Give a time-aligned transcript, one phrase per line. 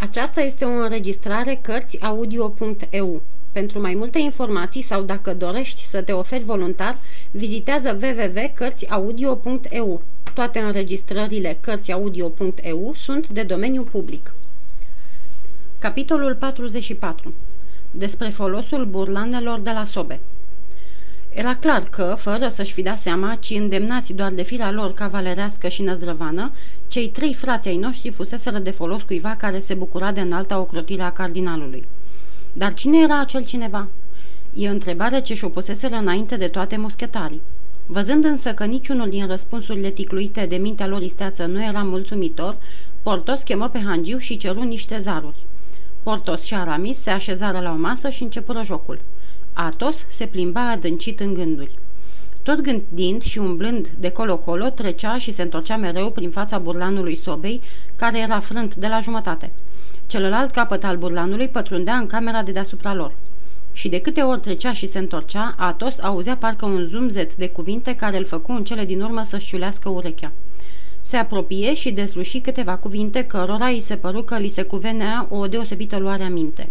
[0.00, 3.22] Aceasta este o înregistrare Cărțiaudio.eu.
[3.52, 6.98] Pentru mai multe informații sau dacă dorești să te oferi voluntar,
[7.30, 10.02] vizitează www.cărțiaudio.eu.
[10.34, 14.34] Toate înregistrările Cărțiaudio.eu sunt de domeniu public.
[15.78, 17.34] Capitolul 44.
[17.90, 20.20] Despre folosul burlanelor de la sobe.
[21.38, 25.68] Era clar că, fără să-și fi dat seama, ci îndemnați doar de firea lor cavalerească
[25.68, 26.52] și năzdrăvană,
[26.88, 31.02] cei trei frați ai noștri fuseseră de folos cuiva care se bucura de înalta ocrotire
[31.02, 31.84] a cardinalului.
[32.52, 33.88] Dar cine era acel cineva?
[34.54, 37.40] E întrebare ce și-o puseseră înainte de toate muschetarii.
[37.86, 42.56] Văzând însă că niciunul din răspunsurile ticluite de mintea lor isteață nu era mulțumitor,
[43.02, 45.46] Portos chemă pe Hangiu și ceru niște zaruri.
[46.02, 49.00] Portos și Aramis se așezară la o masă și începură jocul.
[49.60, 51.70] Atos se plimba adâncit în gânduri.
[52.42, 57.60] Tot gândind și umblând de colo-colo, trecea și se întorcea mereu prin fața burlanului sobei,
[57.96, 59.50] care era frânt de la jumătate.
[60.06, 63.14] Celălalt capăt al burlanului pătrundea în camera de deasupra lor.
[63.72, 67.94] Și de câte ori trecea și se întorcea, Atos auzea parcă un zumzet de cuvinte
[67.94, 70.32] care îl făcu în cele din urmă să-și ciulească urechea.
[71.00, 75.46] Se apropie și desluși câteva cuvinte cărora îi se păru că li se cuvenea o
[75.46, 76.68] deosebită luare aminte.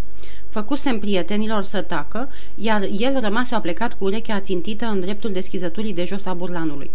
[0.57, 6.03] Făcusem prietenilor să tacă, iar el rămase aplecat cu urechea ațintită în dreptul deschizăturii de
[6.03, 6.91] jos a burlanului.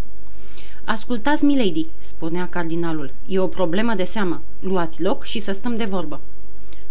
[0.85, 4.41] Ascultați, milady, spunea cardinalul, e o problemă de seamă.
[4.61, 6.21] Luați loc și să stăm de vorbă.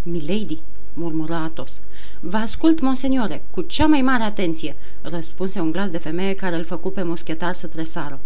[0.04, 0.58] Milady,
[0.94, 1.82] murmură Atos.
[2.20, 6.64] Vă ascult, monseniore, cu cea mai mare atenție, răspunse un glas de femeie care îl
[6.64, 8.20] făcu pe moschetar să tresară.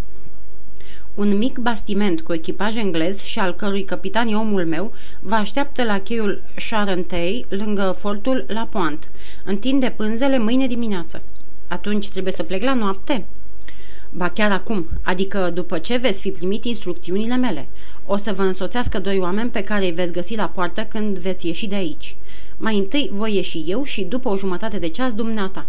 [1.16, 5.84] Un mic bastiment cu echipaj englez și al cărui capitan e omul meu vă așteaptă
[5.84, 9.08] la cheiul Charentei, lângă fortul La Pointe.
[9.44, 11.22] Întinde pânzele mâine dimineață.
[11.68, 13.26] Atunci trebuie să plec la noapte?
[14.12, 17.68] Ba chiar acum, adică după ce veți fi primit instrucțiunile mele.
[18.06, 21.48] O să vă însoțească doi oameni pe care îi veți găsi la poartă când veți
[21.48, 22.16] ieși de aici.
[22.58, 25.66] Mai întâi voi ieși eu și după o jumătate de ceas dumneata.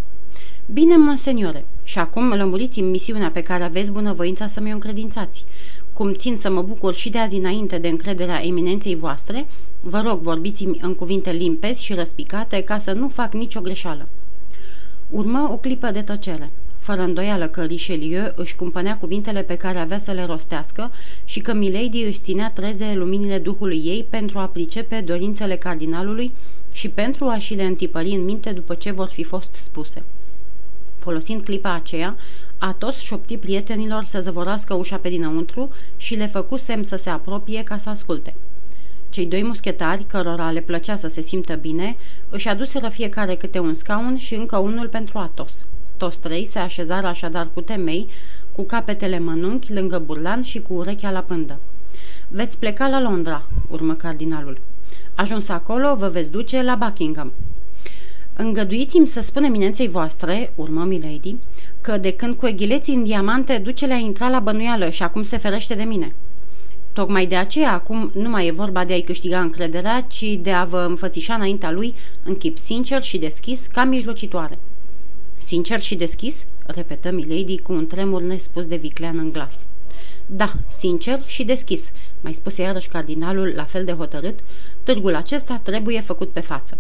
[0.73, 5.45] Bine, monseniore, și acum lămuriți-mi misiunea pe care aveți bunăvoința să mi-o încredințați.
[5.93, 9.47] Cum țin să mă bucur și de azi înainte de încrederea eminenței voastre,
[9.81, 14.09] vă rog vorbiți-mi în cuvinte limpezi și răspicate ca să nu fac nicio greșeală.
[15.11, 16.51] Urmă o clipă de tăcere.
[16.79, 20.91] Fără îndoială că Richelieu își cumpănea cuvintele pe care avea să le rostească
[21.25, 26.33] și că Milady își ținea treze luminile duhului ei pentru a pricepe dorințele cardinalului
[26.73, 30.03] și pentru a și le întipări în minte după ce vor fi fost spuse.
[31.07, 32.17] Folosind clipa aceea,
[32.59, 37.63] Atos șopti prietenilor să zăvorască ușa pe dinăuntru și le făcu semn să se apropie
[37.63, 38.35] ca să asculte.
[39.11, 41.97] Cei doi muschetari, cărora le plăcea să se simtă bine,
[42.29, 45.65] își aduseră fiecare câte un scaun și încă unul pentru Atos.
[45.97, 48.07] Toți trei se așezară așadar cu temei,
[48.55, 51.59] cu capetele mănunchi lângă burlan și cu urechea la pândă.
[52.29, 54.59] Veți pleca la Londra, urmă cardinalul.
[55.15, 57.33] Ajuns acolo, vă veți duce la Buckingham.
[58.39, 61.37] Îngăduiți-mi să spun eminenței voastre, urmă Milady,
[61.81, 65.37] că de când cu eghileții în diamante ducele a intrat la bănuială și acum se
[65.37, 66.15] ferește de mine.
[66.93, 70.65] Tocmai de aceea acum nu mai e vorba de a-i câștiga încrederea, ci de a
[70.65, 74.59] vă înfățișa înaintea lui în chip sincer și deschis ca mijlocitoare.
[75.37, 76.47] Sincer și deschis?
[76.67, 79.65] repetă Milady cu un tremur nespus de viclean în glas.
[80.27, 84.39] Da, sincer și deschis, mai spuse iarăși cardinalul la fel de hotărât,
[84.83, 86.79] târgul acesta trebuie făcut pe față.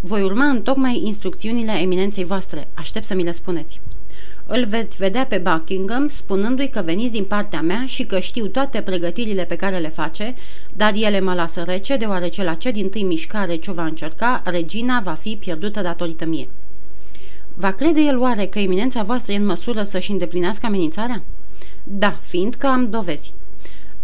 [0.00, 2.68] Voi urma în tocmai instrucțiunile eminenței voastre.
[2.74, 3.80] Aștept să mi le spuneți.
[4.46, 8.80] Îl veți vedea pe Buckingham spunându-i că veniți din partea mea și că știu toate
[8.80, 10.34] pregătirile pe care le face,
[10.74, 15.00] dar ele mă lasă rece, deoarece la ce din tâi mișcare ce va încerca, regina
[15.00, 16.48] va fi pierdută datorită mie.
[17.54, 21.22] Va crede el oare că eminența voastră e în măsură să-și îndeplinească amenințarea?
[21.82, 23.34] Da, fiindcă am dovezi.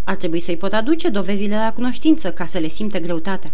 [0.05, 3.53] Ar trebui să-i pot aduce dovezile la cunoștință ca să le simte greutatea.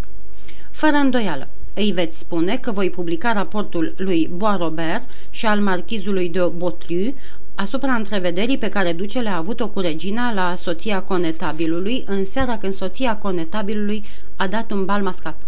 [0.70, 6.50] Fără îndoială, îi veți spune că voi publica raportul lui Bois-Robert și al marchizului de
[6.56, 7.14] Botliu
[7.60, 12.72] asupra întrevederii pe care ducele a avut-o cu regina la soția conetabilului în seara când
[12.72, 14.02] soția conetabilului
[14.36, 15.42] a dat un bal mascat.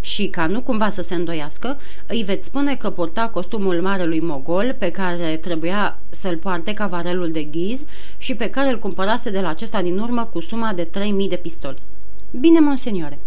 [0.00, 4.74] Și ca nu cumva să se îndoiască, îi veți spune că purta costumul marelui mogol
[4.78, 7.84] pe care trebuia să-l poarte cavarelul de ghiz
[8.18, 11.36] și pe care îl cumpărase de la acesta din urmă cu suma de 3000 de
[11.36, 11.78] pistoli.
[12.40, 13.18] Bine, monseniore,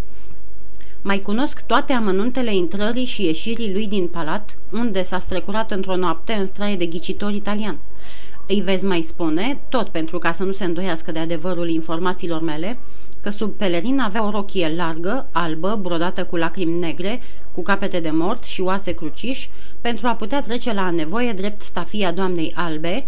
[1.02, 6.34] mai cunosc toate amănuntele intrării și ieșirii lui din palat, unde s-a strecurat într-o noapte
[6.34, 7.78] în straie de ghicitor italian.
[8.48, 12.78] Îi vezi mai spune, tot pentru ca să nu se îndoiască de adevărul informațiilor mele,
[13.22, 18.10] că sub pelerin avea o rochie largă, albă, brodată cu lacrimi negre, cu capete de
[18.10, 19.50] mort și oase cruciși,
[19.82, 23.06] pentru a putea trece la nevoie drept stafia doamnei albe,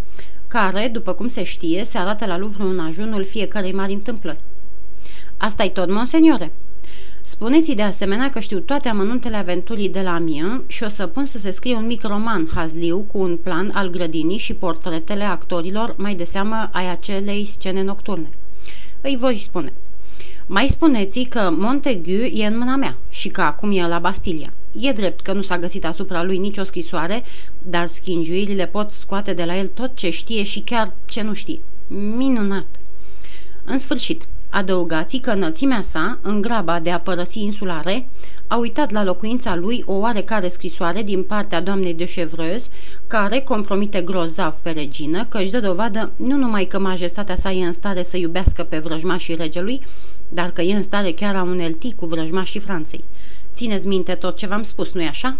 [0.47, 4.39] care, după cum se știe, se arată la Louvre în ajunul fiecărei mari întâmplări.
[5.37, 6.51] Asta-i tot, monseniore?"
[7.23, 11.25] Spuneți de asemenea că știu toate amănuntele aventurii de la mie și o să pun
[11.25, 15.95] să se scrie un mic roman hazliu cu un plan al grădinii și portretele actorilor,
[15.97, 18.29] mai de seamă ai acelei scene nocturne.
[19.01, 19.73] Îi voi spune.
[20.45, 24.53] Mai spuneți că Montagu e în mâna mea și că acum e la Bastilia.
[24.79, 27.23] E drept că nu s-a găsit asupra lui nicio scrisoare,
[27.61, 31.59] dar schingiuirile pot scoate de la el tot ce știe și chiar ce nu știe.
[31.87, 32.80] Minunat!
[33.65, 38.07] În sfârșit, adăugați că înălțimea sa, în graba de a părăsi insulare,
[38.47, 42.69] a uitat la locuința lui o oarecare scrisoare din partea doamnei de Chevreuse,
[43.07, 47.65] care compromite grozav pe regină că își dă dovadă nu numai că majestatea sa e
[47.65, 49.81] în stare să iubească pe vrăjmașii regelui,
[50.29, 53.03] dar că e în stare chiar a unelti cu vrăjmașii Franței.
[53.53, 55.37] Țineți minte tot ce v-am spus, nu-i așa?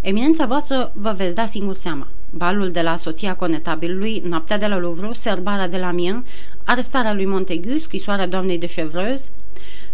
[0.00, 2.06] Eminența voastră vă veți da singur seama.
[2.30, 6.24] Balul de la soția conetabilului, noaptea de la Louvre, serbarea de la Mien,
[6.64, 9.28] arestarea lui Montaigu, scrisoarea doamnei de Chevreuse.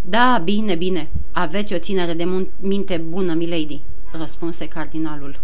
[0.03, 3.81] Da, bine, bine, aveți o ținere de minte bună, milady,
[4.13, 5.41] răspunse cardinalul.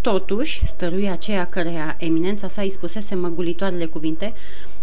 [0.00, 4.32] Totuși, stărui aceea căreia eminența sa îi spusese măgulitoarele cuvinte,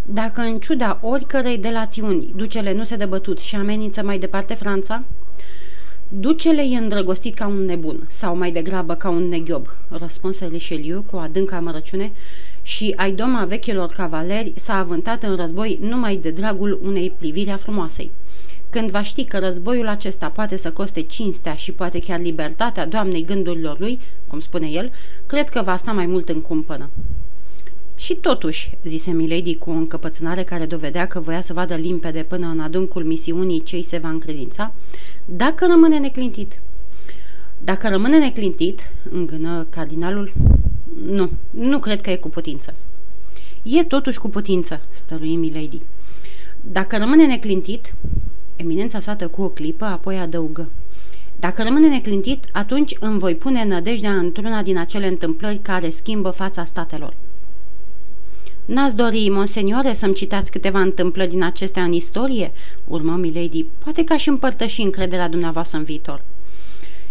[0.05, 5.03] dacă în ciuda oricărei delațiuni ducele nu se dă bătut și amenință mai departe Franța,
[6.11, 11.17] Ducele e îndrăgostit ca un nebun, sau mai degrabă ca un neghiob, răspunse Richelieu cu
[11.17, 12.11] adâncă amărăciune
[12.69, 17.57] și ai doma vechilor cavaleri s-a avântat în război numai de dragul unei priviri a
[17.57, 18.11] frumoasei.
[18.69, 23.25] Când va ști că războiul acesta poate să coste cinstea și poate chiar libertatea doamnei
[23.25, 24.91] gândurilor lui, cum spune el,
[25.25, 26.89] cred că va sta mai mult în cumpănă.
[27.95, 32.47] Și totuși, zise Milady cu o încăpățânare care dovedea că voia să vadă limpede până
[32.47, 34.73] în adâncul misiunii ce se va încredința,
[35.25, 36.59] dacă rămâne neclintit.
[37.63, 40.33] Dacă rămâne neclintit, îngână cardinalul,
[41.05, 42.73] nu, nu cred că e cu putință.
[43.63, 45.81] E totuși cu putință, stărui Milady.
[46.61, 47.93] Dacă rămâne neclintit,
[48.55, 50.67] eminența sa cu o clipă, apoi adăugă.
[51.39, 56.63] Dacă rămâne neclintit, atunci îmi voi pune nădejdea într-una din acele întâmplări care schimbă fața
[56.63, 57.13] statelor.
[58.65, 62.51] N-ați dori, monseniore, să-mi citați câteva întâmplări din acestea în istorie?"
[62.87, 63.65] urmă Milady.
[63.83, 66.21] Poate ca și împărtăși încrederea dumneavoastră în viitor."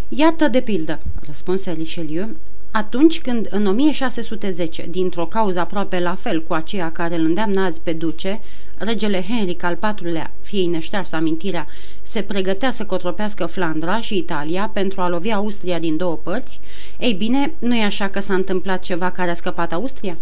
[0.09, 2.29] Iată de pildă," răspunse Richelieu,
[2.71, 7.81] atunci când în 1610, dintr-o cauză aproape la fel cu aceea care îl îndeamnă azi
[7.81, 8.39] pe duce,
[8.77, 11.67] regele Henric al IV-lea, fiei neștearsă amintirea,
[12.01, 16.59] se pregătea să cotropească Flandra și Italia pentru a lovi Austria din două părți,
[16.99, 20.17] ei bine, nu e așa că s-a întâmplat ceva care a scăpat Austria?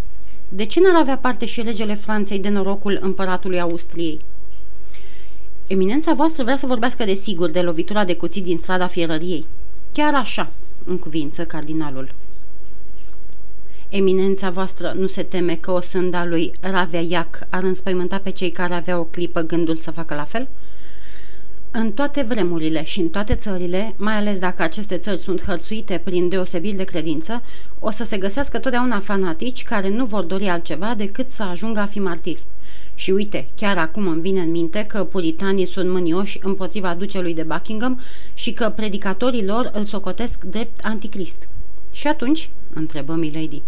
[0.50, 4.19] De ce n-ar avea parte și regele Franței de norocul împăratului Austriei?
[5.68, 9.45] Eminența voastră vrea să vorbească de sigur de lovitura de cuțit din strada fierăriei.
[9.97, 10.51] Chiar așa,
[10.85, 12.13] în cuvință cardinalul.
[13.89, 16.51] Eminența voastră nu se teme că o sânda lui
[17.07, 20.47] Iac ar înspăimânta pe cei care aveau o clipă gândul să facă la fel?
[21.71, 26.29] În toate vremurile și în toate țările, mai ales dacă aceste țări sunt hărțuite prin
[26.29, 27.41] deosebiri de credință,
[27.79, 31.85] o să se găsească totdeauna fanatici care nu vor dori altceva decât să ajungă a
[31.85, 32.44] fi martiri.
[32.99, 37.44] Și uite, chiar acum îmi vine în minte că puritanii sunt mânioși împotriva ducelui de
[37.44, 37.99] Buckingham
[38.33, 41.47] și că predicatorii lor îl socotesc drept anticrist.
[41.91, 42.49] Și atunci?
[42.73, 43.61] întrebă Milady.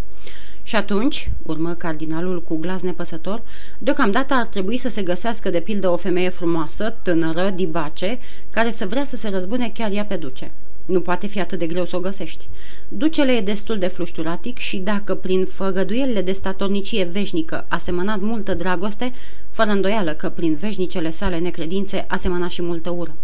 [0.63, 3.41] Și atunci, urmă cardinalul cu glas nepăsător,
[3.77, 8.87] deocamdată ar trebui să se găsească de pildă o femeie frumoasă, tânără, dibace, care să
[8.87, 10.51] vrea să se răzbune chiar ea pe duce.
[10.89, 12.48] Nu poate fi atât de greu să o găsești.
[12.88, 18.53] Ducele e destul de flușturatic și dacă prin făgăduielile de statornicie veșnică a semănat multă
[18.53, 19.13] dragoste,
[19.50, 23.15] fără îndoială că prin veșnicele sale necredințe a semănat și multă ură.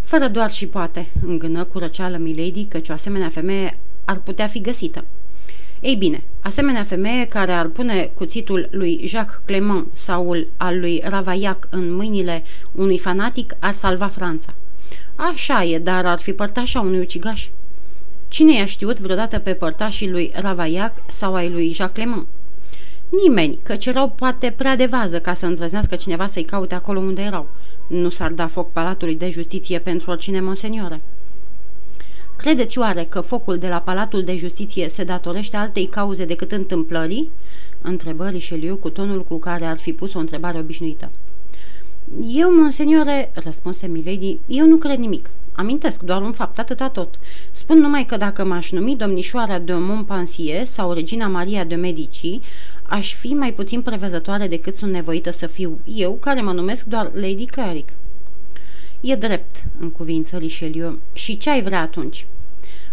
[0.00, 4.60] Fără doar și poate, îngână cu răceală Milady, căci o asemenea femeie ar putea fi
[4.60, 5.04] găsită.
[5.80, 11.68] Ei bine, asemenea femeie care ar pune cuțitul lui Jacques Clement sau al lui Ravaillac
[11.70, 14.54] în mâinile unui fanatic ar salva Franța.
[15.16, 17.48] Așa e, dar ar fi părtașa unui ucigaș.
[18.28, 22.26] Cine i-a știut vreodată pe părtașii lui Ravaillac sau ai lui Jacques Clement?
[23.08, 27.22] Nimeni, căci erau poate prea de vază ca să îndrăznească cineva să-i caute acolo unde
[27.22, 27.48] erau.
[27.86, 31.00] Nu s-ar da foc palatului de justiție pentru oricine, monseniore.
[32.36, 37.30] Credeți oare că focul de la Palatul de Justiție se datorește altei cauze decât întâmplării?
[37.82, 41.10] Întrebă Richelieu cu tonul cu care ar fi pus o întrebare obișnuită.
[42.18, 45.30] Eu, monseniore, răspunse Milady, eu nu cred nimic.
[45.52, 47.18] Amintesc doar un fapt, atâta tot.
[47.50, 52.40] Spun numai că dacă m-aș numi domnișoara de Montpensier sau regina Maria de Medici,
[52.82, 57.10] aș fi mai puțin prevăzătoare decât sunt nevoită să fiu eu, care mă numesc doar
[57.14, 57.88] Lady Cleric.
[59.00, 60.98] E drept, în cuvință Richelieu.
[61.12, 62.26] Și ce ai vrea atunci?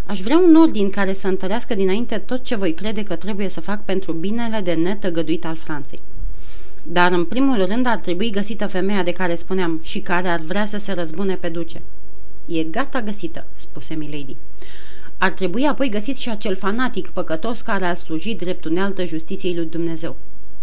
[0.06, 3.60] Aș vrea un ordin care să întărească dinainte tot ce voi crede că trebuie să
[3.60, 6.00] fac pentru binele de netăgăduit al Franței.
[6.82, 10.64] Dar în primul rând ar trebui găsită femeia de care spuneam și care ar vrea
[10.64, 11.82] să se răzbune pe duce.
[12.46, 14.36] E gata găsită, spuse Milady.
[15.18, 19.66] Ar trebui apoi găsit și acel fanatic păcătos care a slujit drept unealtă justiției lui
[19.66, 20.16] Dumnezeu.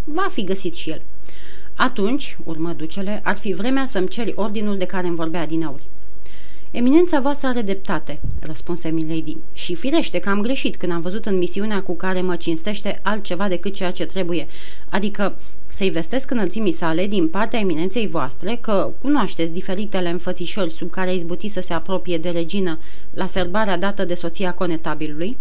[0.03, 1.01] Va fi găsit și el.
[1.75, 5.83] Atunci, urmă ducele, ar fi vremea să-mi ceri ordinul de care îmi vorbea din auri.
[6.77, 11.37] Eminența voastră are dreptate, răspunse Milady, și firește că am greșit când am văzut în
[11.37, 14.47] misiunea cu care mă cinstește altceva decât ceea ce trebuie,
[14.89, 15.35] adică
[15.67, 21.13] să-i vestesc înălțimii sale din partea eminenței voastre că cunoașteți diferitele înfățișări sub care a
[21.13, 22.79] izbutit să se apropie de regină
[23.13, 25.37] la serbarea dată de soția conetabilului,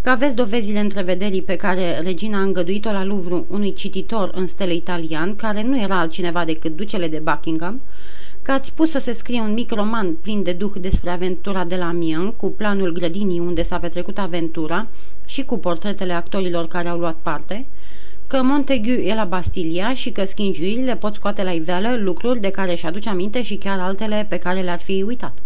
[0.00, 4.74] că aveți dovezile întrevederii pe care regina a îngăduit-o la Louvre unui cititor în stele
[4.74, 7.80] italian, care nu era altcineva decât ducele de Buckingham,
[8.42, 11.76] că ați pus să se scrie un mic roman plin de duh despre aventura de
[11.76, 14.86] la Mien, cu planul grădinii unde s-a petrecut aventura
[15.26, 17.66] și cu portretele actorilor care au luat parte,
[18.26, 22.72] că Montagu e la Bastilia și că schingiurile pot scoate la iveală lucruri de care
[22.72, 25.38] își aduce aminte și chiar altele pe care le-ar fi uitat.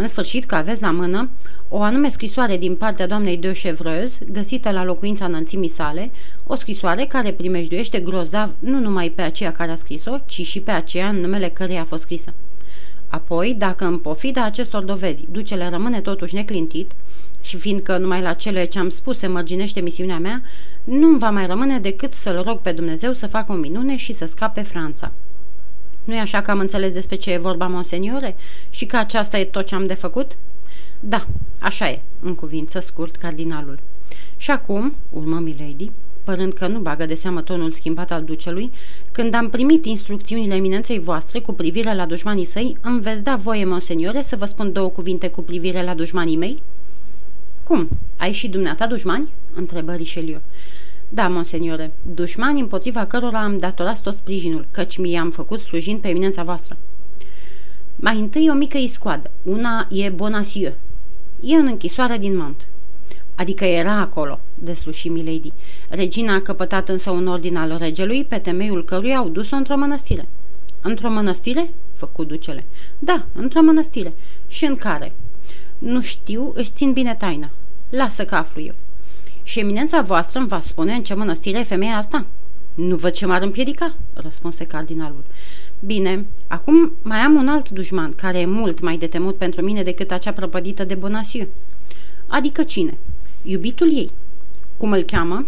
[0.00, 1.28] În sfârșit că aveți la mână
[1.68, 6.10] o anume scrisoare din partea doamnei de Chevreuse, găsită la locuința înălțimii sale,
[6.46, 10.70] o scrisoare care primejduiește grozav nu numai pe aceea care a scris-o, ci și pe
[10.70, 12.32] aceea în numele căreia a fost scrisă.
[13.08, 16.92] Apoi, dacă în pofida acestor dovezi ducele rămâne totuși neclintit,
[17.40, 20.42] și fiindcă numai la cele ce am spus se mărginește misiunea mea,
[20.84, 24.26] nu-mi va mai rămâne decât să-l rog pe Dumnezeu să facă o minune și să
[24.26, 25.12] scape Franța.
[26.08, 28.36] Nu e așa că am înțeles despre ce e vorba, monseniore?
[28.70, 30.36] Și că aceasta e tot ce am de făcut?"
[31.00, 31.26] Da,
[31.60, 33.78] așa e, în cuvință scurt cardinalul.
[34.36, 35.90] Și acum, urmă Milady,
[36.24, 38.70] părând că nu bagă de seamă tonul schimbat al ducelui,
[39.12, 43.64] când am primit instrucțiunile eminenței voastre cu privire la dușmanii săi, îmi veți da voie,
[43.64, 46.62] monseniore, să vă spun două cuvinte cu privire la dușmanii mei?"
[47.62, 47.88] Cum?
[48.16, 50.40] Ai și dumneata dușmani?" întrebă Richelieu.
[51.08, 56.42] Da, monseniore, dușmani împotriva cărora am datorat tot sprijinul, căci mi-am făcut slujind pe eminența
[56.42, 56.76] voastră.
[57.96, 59.30] Mai întâi o mică iscoadă.
[59.42, 60.76] Una e Bonacieux.
[61.40, 62.66] E în închisoare din Mont.
[63.34, 65.52] Adică era acolo, desluși Milady.
[65.88, 70.28] Regina a căpătat însă un ordin al regelui, pe temeiul căruia au dus-o într-o mănăstire.
[70.82, 71.70] Într-o mănăstire?
[71.94, 72.64] Făcu ducele.
[72.98, 74.12] Da, într-o mănăstire.
[74.48, 75.12] Și în care?
[75.78, 77.50] Nu știu, își țin bine taina.
[77.88, 78.74] Lasă că aflu eu.
[79.48, 82.24] Și eminența voastră îmi va spune în ce mănăstire e femeia asta?
[82.74, 85.24] Nu văd ce m-ar împiedica, răspunse cardinalul.
[85.80, 89.82] Bine, acum mai am un alt dușman, care e mult mai de temut pentru mine
[89.82, 91.48] decât acea prăpădită de Bonacieux.
[92.26, 92.98] Adică cine?
[93.42, 94.10] Iubitul ei.
[94.76, 95.46] Cum îl cheamă?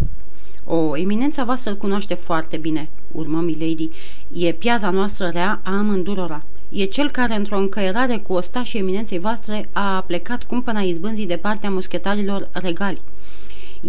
[0.64, 3.88] O, eminența voastră îl cunoaște foarte bine, urmă Milady.
[4.32, 6.42] E piaza noastră rea a amândurora.
[6.68, 11.70] E cel care, într-o încăierare cu ostașii eminenței voastre, a plecat cumpăna izbânzii de partea
[11.70, 13.00] muschetarilor regali.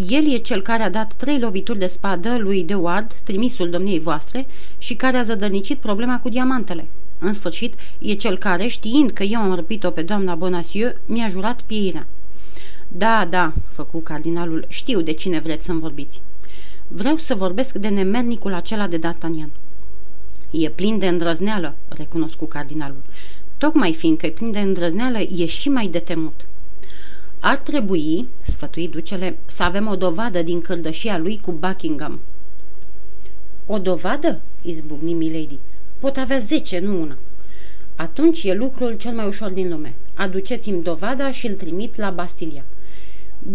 [0.09, 3.99] El e cel care a dat trei lovituri de spadă lui De Ward, trimisul domniei
[3.99, 6.87] voastre, și care a zădărnicit problema cu diamantele.
[7.19, 11.61] În sfârșit, e cel care, știind că eu am răpit-o pe doamna Bonacieux, mi-a jurat
[11.61, 12.07] pieirea.
[12.87, 16.21] Da, da, făcu cardinalul, știu de cine vreți să-mi vorbiți.
[16.87, 19.49] Vreau să vorbesc de nemernicul acela de D'Artagnan.
[20.51, 23.01] E plin de îndrăzneală, recunoscu cardinalul.
[23.57, 26.45] Tocmai fiindcă e plin de îndrăzneală, e și mai de temut.
[27.43, 32.19] Ar trebui, sfătui ducele, să avem o dovadă din căldășia lui cu Buckingham.
[33.65, 34.39] O dovadă?
[34.61, 35.57] izbucni Milady.
[35.99, 37.17] Pot avea zece, nu una.
[37.95, 39.93] Atunci e lucrul cel mai ușor din lume.
[40.13, 42.63] Aduceți-mi dovada și îl trimit la Bastilia.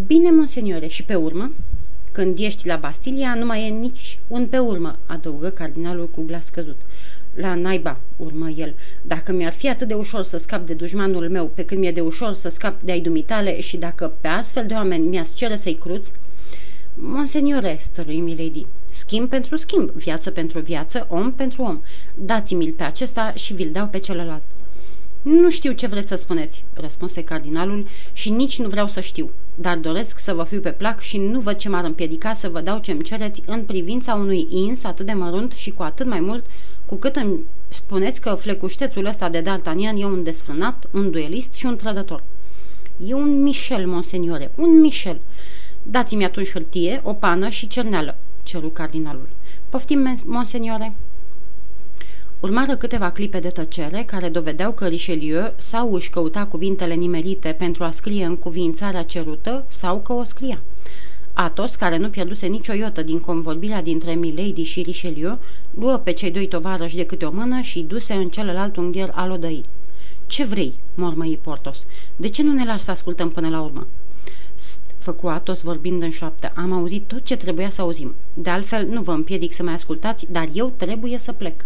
[0.06, 1.52] Bine, monseniore, și pe urmă?
[2.12, 6.48] Când ești la Bastilia, nu mai e nici un pe urmă, adăugă cardinalul cu glas
[6.48, 6.80] căzut.
[7.36, 11.46] La naiba, urmă el, dacă mi-ar fi atât de ușor să scap de dușmanul meu
[11.54, 14.74] pe când mi-e de ușor să scap de ai dumitale și dacă pe astfel de
[14.74, 16.12] oameni mi-ați cere să-i cruți,
[16.98, 21.80] Monseniore, stărui Milady, schimb pentru schimb, viață pentru viață, om pentru om.
[22.14, 24.42] Dați-mi-l pe acesta și vi-l dau pe celălalt.
[25.22, 29.76] Nu știu ce vreți să spuneți, răspunse cardinalul, și nici nu vreau să știu, dar
[29.78, 32.78] doresc să vă fiu pe plac și nu văd ce m-ar împiedica să vă dau
[32.78, 36.44] ce-mi cereți în privința unui ins atât de mărunt și cu atât mai mult
[36.86, 41.66] cu cât îmi spuneți că flecuștețul ăsta de D'Artagnan e un desfrânat, un duelist și
[41.66, 42.22] un trădător.
[43.06, 45.20] E un Michel, monseniore, un Michel.
[45.82, 49.28] Dați-mi atunci hârtie, o pană și cerneală, ceru cardinalul.
[49.68, 50.94] Poftim, monseniore?
[52.40, 57.84] Urmară câteva clipe de tăcere care dovedeau că Richelieu sau își căuta cuvintele nimerite pentru
[57.84, 60.60] a scrie în cuvințarea cerută sau că o scria.
[61.38, 65.38] Atos, care nu pierduse nicio iotă din convorbirea dintre Milady și Richelieu,
[65.70, 69.30] luă pe cei doi tovarăși de câte o mână și duse în celălalt ungher al
[69.30, 69.64] odăii.
[70.26, 71.86] Ce vrei?" mormăi Portos.
[72.16, 73.86] De ce nu ne lași să ascultăm până la urmă?"
[74.54, 76.52] St, Făcu Atos vorbind în șoaptă.
[76.54, 78.14] Am auzit tot ce trebuia să auzim.
[78.34, 81.64] De altfel, nu vă împiedic să mai ascultați, dar eu trebuie să plec.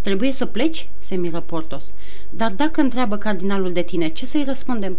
[0.00, 1.92] Trebuie să pleci?" se miră Portos.
[2.30, 4.96] Dar dacă întreabă cardinalul de tine, ce să-i răspundem?"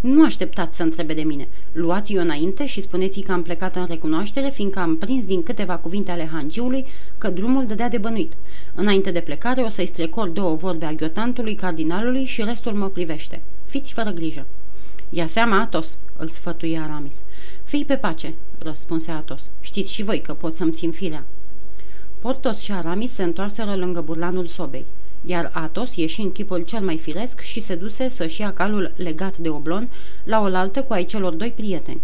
[0.00, 1.48] Nu așteptați să întrebe de mine.
[1.72, 6.10] Luați-o înainte și spuneți că am plecat în recunoaștere, fiindcă am prins din câteva cuvinte
[6.10, 6.86] ale hangiului
[7.18, 8.32] că drumul dădea de bănuit.
[8.74, 13.40] Înainte de plecare o să-i strecor două vorbe a ghiotantului, cardinalului și restul mă privește.
[13.64, 14.46] Fiți fără grijă.
[15.08, 17.14] Ia seama, Atos, îl sfătuie Aramis.
[17.64, 19.40] Fii pe pace, răspunse Atos.
[19.60, 21.24] Știți și voi că pot să-mi țin firea.
[22.18, 24.84] Portos și Aramis se întoarseră lângă burlanul sobei
[25.26, 29.36] iar Atos ieși în chipul cel mai firesc și se duse să-și ia calul legat
[29.36, 29.88] de oblon
[30.24, 32.00] la oaltă cu ai celor doi prieteni.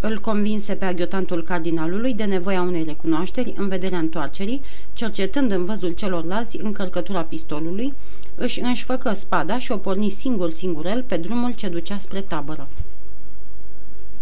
[0.00, 5.92] Îl convinse pe aghiotantul cardinalului de nevoia unei recunoașteri în vederea întoarcerii, cercetând în văzul
[5.92, 7.92] celorlalți încărcătura pistolului,
[8.34, 12.68] își înșfăcă spada și o porni singur singurel pe drumul ce ducea spre tabără.